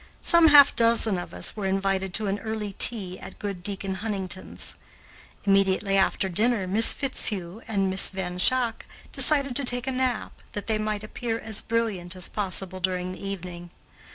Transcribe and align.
Some 0.23 0.47
half 0.47 0.75
dozen 0.75 1.19
of 1.19 1.31
us 1.31 1.55
were 1.55 1.67
invited 1.67 2.11
to 2.15 2.25
an 2.25 2.39
early 2.39 2.73
tea 2.79 3.19
at 3.19 3.37
good 3.37 3.61
Deacon 3.61 3.93
Huntington's. 4.01 4.73
Immediately 5.43 5.95
after 5.95 6.27
dinner, 6.27 6.65
Miss 6.65 6.91
Fitzhugh 6.91 7.61
and 7.67 7.87
Miss 7.87 8.09
Van 8.09 8.39
Schaack 8.39 8.87
decided 9.11 9.55
to 9.57 9.63
take 9.63 9.85
a 9.85 9.91
nap, 9.91 10.33
that 10.53 10.65
they 10.65 10.79
might 10.79 11.03
appear 11.03 11.37
as 11.39 11.61
brilliant 11.61 12.15
as 12.15 12.29
possible 12.29 12.79
during 12.79 13.11
the 13.11 13.23
evening. 13.23 13.69